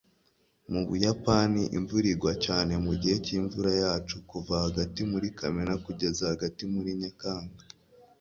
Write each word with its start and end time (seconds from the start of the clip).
mu 0.71 0.81
buyapani, 0.87 1.61
imvura 1.77 2.07
igwa 2.13 2.33
cyane 2.45 2.73
mugihe 2.85 3.15
cyimvura 3.25 3.71
yacu 3.83 4.15
kuva 4.29 4.53
hagati 4.65 4.99
muri 5.11 5.27
kamena 5.37 5.73
kugeza 5.85 6.21
hagati 6.31 6.63
muri 6.73 6.91
nyakanga 7.01 7.59